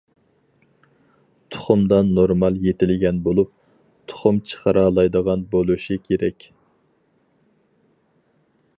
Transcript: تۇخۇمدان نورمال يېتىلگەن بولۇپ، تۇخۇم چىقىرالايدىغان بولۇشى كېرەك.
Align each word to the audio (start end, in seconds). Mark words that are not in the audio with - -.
تۇخۇمدان 1.55 2.09
نورمال 2.19 2.57
يېتىلگەن 2.63 3.21
بولۇپ، 3.27 3.53
تۇخۇم 4.13 4.41
چىقىرالايدىغان 4.53 5.47
بولۇشى 5.55 6.01
كېرەك. 6.09 6.51